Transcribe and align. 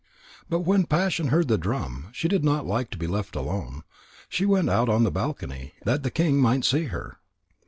But 0.49 0.61
when 0.61 0.87
Passion 0.87 1.27
heard 1.27 1.47
the 1.47 1.59
drum, 1.59 2.07
she 2.11 2.27
did 2.27 2.43
not 2.43 2.65
like 2.65 2.89
to 2.89 2.97
be 2.97 3.05
left 3.05 3.35
alone. 3.35 3.83
She 4.29 4.47
went 4.47 4.67
out 4.67 4.89
on 4.89 5.03
the 5.03 5.11
balcony, 5.11 5.73
that 5.85 6.01
the 6.01 6.09
king 6.09 6.37
might 6.39 6.65
see 6.65 6.85
her. 6.85 7.19